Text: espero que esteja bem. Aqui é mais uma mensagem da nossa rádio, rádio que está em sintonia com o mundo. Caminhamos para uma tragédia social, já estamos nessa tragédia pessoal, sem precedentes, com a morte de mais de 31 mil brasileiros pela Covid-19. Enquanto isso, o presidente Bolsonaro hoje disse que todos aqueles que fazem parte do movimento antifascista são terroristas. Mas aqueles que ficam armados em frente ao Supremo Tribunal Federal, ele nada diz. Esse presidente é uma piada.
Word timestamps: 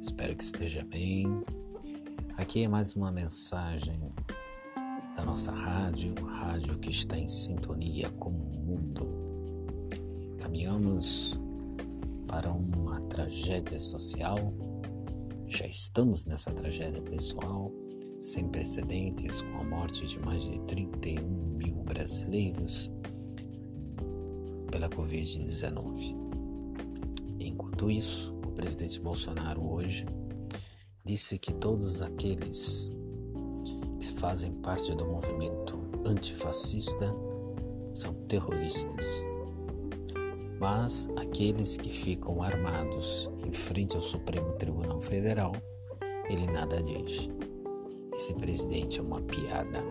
espero 0.00 0.36
que 0.36 0.44
esteja 0.44 0.84
bem. 0.84 1.26
Aqui 2.36 2.64
é 2.64 2.68
mais 2.68 2.96
uma 2.96 3.12
mensagem 3.12 4.00
da 5.14 5.24
nossa 5.24 5.52
rádio, 5.52 6.12
rádio 6.24 6.76
que 6.78 6.90
está 6.90 7.16
em 7.16 7.28
sintonia 7.28 8.10
com 8.10 8.30
o 8.30 8.32
mundo. 8.32 9.10
Caminhamos 10.40 11.38
para 12.26 12.50
uma 12.50 13.00
tragédia 13.02 13.78
social, 13.78 14.52
já 15.46 15.66
estamos 15.66 16.26
nessa 16.26 16.50
tragédia 16.50 17.02
pessoal, 17.02 17.70
sem 18.18 18.48
precedentes, 18.48 19.42
com 19.42 19.60
a 19.60 19.64
morte 19.64 20.06
de 20.06 20.18
mais 20.18 20.42
de 20.42 20.58
31 20.62 21.22
mil 21.28 21.76
brasileiros 21.84 22.90
pela 24.70 24.88
Covid-19. 24.88 26.23
Enquanto 27.44 27.90
isso, 27.90 28.34
o 28.46 28.52
presidente 28.52 28.98
Bolsonaro 28.98 29.70
hoje 29.70 30.06
disse 31.04 31.38
que 31.38 31.52
todos 31.52 32.00
aqueles 32.00 32.90
que 34.00 34.06
fazem 34.14 34.50
parte 34.50 34.94
do 34.94 35.04
movimento 35.04 35.78
antifascista 36.06 37.14
são 37.92 38.14
terroristas. 38.26 39.28
Mas 40.58 41.10
aqueles 41.16 41.76
que 41.76 41.90
ficam 41.90 42.42
armados 42.42 43.30
em 43.46 43.52
frente 43.52 43.94
ao 43.94 44.00
Supremo 44.00 44.54
Tribunal 44.54 45.02
Federal, 45.02 45.52
ele 46.30 46.46
nada 46.46 46.82
diz. 46.82 47.28
Esse 48.14 48.32
presidente 48.32 48.98
é 48.98 49.02
uma 49.02 49.20
piada. 49.20 49.84